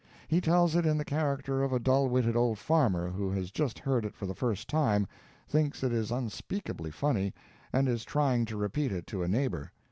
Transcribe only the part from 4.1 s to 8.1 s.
for the first time, thinks it is unspeakably funny, and is